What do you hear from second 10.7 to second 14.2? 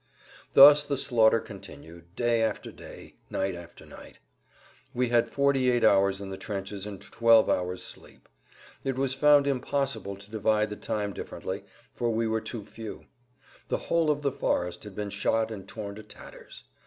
the time differently, for we were too few. The whole